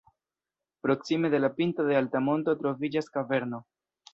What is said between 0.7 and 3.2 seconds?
Proksime de la pinto de alta monto troviĝas